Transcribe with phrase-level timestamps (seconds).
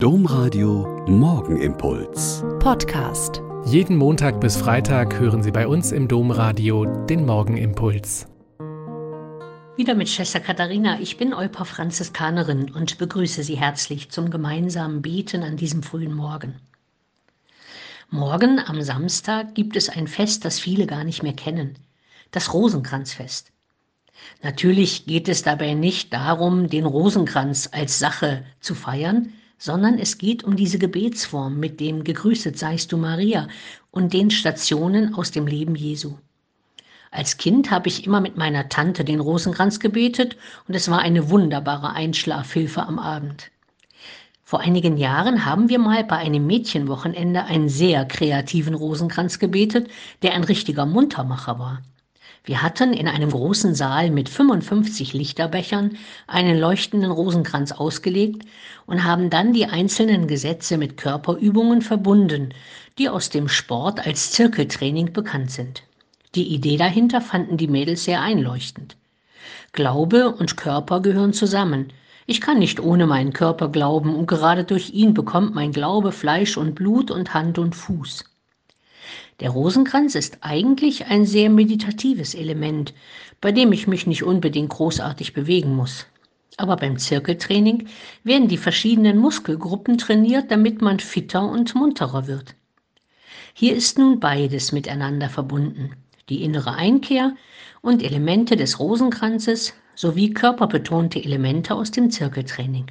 [0.00, 2.44] Domradio Morgenimpuls.
[2.60, 3.42] Podcast.
[3.66, 8.28] Jeden Montag bis Freitag hören Sie bei uns im Domradio den Morgenimpuls.
[9.76, 11.00] Wieder mit Schwester Katharina.
[11.00, 16.54] Ich bin Euper Franziskanerin und begrüße Sie herzlich zum gemeinsamen Beten an diesem frühen Morgen.
[18.08, 21.76] Morgen am Samstag gibt es ein Fest, das viele gar nicht mehr kennen.
[22.30, 23.50] Das Rosenkranzfest.
[24.44, 30.44] Natürlich geht es dabei nicht darum, den Rosenkranz als Sache zu feiern, sondern es geht
[30.44, 33.48] um diese Gebetsform mit dem Gegrüßet seist du Maria
[33.90, 36.16] und den Stationen aus dem Leben Jesu.
[37.10, 40.36] Als Kind habe ich immer mit meiner Tante den Rosenkranz gebetet
[40.68, 43.50] und es war eine wunderbare Einschlafhilfe am Abend.
[44.44, 49.88] Vor einigen Jahren haben wir mal bei einem Mädchenwochenende einen sehr kreativen Rosenkranz gebetet,
[50.22, 51.82] der ein richtiger Muntermacher war.
[52.48, 58.46] Wir hatten in einem großen Saal mit 55 Lichterbechern einen leuchtenden Rosenkranz ausgelegt
[58.86, 62.54] und haben dann die einzelnen Gesetze mit Körperübungen verbunden,
[62.96, 65.82] die aus dem Sport als Zirkeltraining bekannt sind.
[66.34, 68.96] Die Idee dahinter fanden die Mädels sehr einleuchtend.
[69.72, 71.92] Glaube und Körper gehören zusammen.
[72.24, 76.56] Ich kann nicht ohne meinen Körper glauben und gerade durch ihn bekommt mein Glaube Fleisch
[76.56, 78.24] und Blut und Hand und Fuß.
[79.40, 82.94] Der Rosenkranz ist eigentlich ein sehr meditatives Element,
[83.40, 86.06] bei dem ich mich nicht unbedingt großartig bewegen muss.
[86.56, 87.86] Aber beim Zirkeltraining
[88.24, 92.56] werden die verschiedenen Muskelgruppen trainiert, damit man fitter und munterer wird.
[93.54, 95.92] Hier ist nun beides miteinander verbunden.
[96.28, 97.34] Die innere Einkehr
[97.80, 102.90] und Elemente des Rosenkranzes sowie körperbetonte Elemente aus dem Zirkeltraining.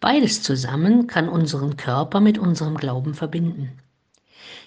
[0.00, 3.72] Beides zusammen kann unseren Körper mit unserem Glauben verbinden.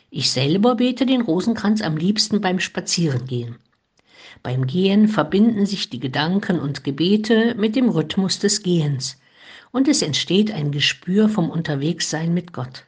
[0.10, 3.56] Ich selber bete den Rosenkranz am liebsten beim Spazierengehen.
[4.42, 9.18] Beim Gehen verbinden sich die Gedanken und Gebete mit dem Rhythmus des Gehens
[9.72, 12.86] und es entsteht ein Gespür vom Unterwegssein mit Gott.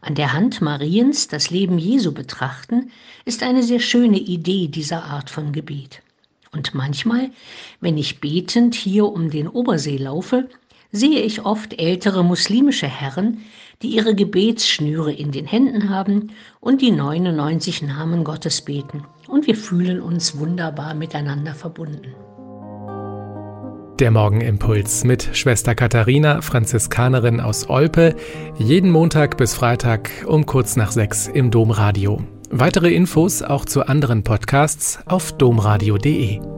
[0.00, 2.90] An der Hand Mariens das Leben Jesu betrachten,
[3.24, 6.02] ist eine sehr schöne Idee dieser Art von Gebet.
[6.52, 7.30] Und manchmal,
[7.80, 10.48] wenn ich betend hier um den Obersee laufe,
[10.92, 13.44] sehe ich oft ältere muslimische Herren,
[13.82, 19.04] die ihre Gebetsschnüre in den Händen haben und die 99 Namen Gottes beten.
[19.28, 22.14] Und wir fühlen uns wunderbar miteinander verbunden.
[24.00, 28.16] Der Morgenimpuls mit Schwester Katharina, Franziskanerin aus Olpe,
[28.58, 32.20] jeden Montag bis Freitag um kurz nach sechs im Domradio.
[32.50, 36.53] Weitere Infos auch zu anderen Podcasts auf domradio.de.